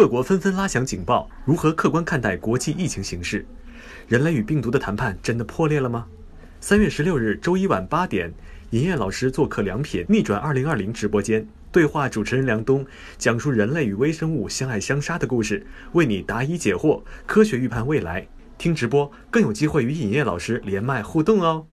[0.00, 3.44] 各国纷纷拉响警报如何客观看待国际疫情形势？
[4.08, 6.06] 人类与病毒的谈判真的破裂了吗？
[6.58, 8.32] 三月十六日周一晚八点
[8.70, 12.82] 尹烨老师做客良品逆转二零二零直播间对话主持人梁冬
[13.18, 18.26] 讲述人类与微生物相爱相杀的故事为你答疑解惑科学预判未来。
[18.56, 21.66] 听直播更有机会与尹烨老师连麦互动哦。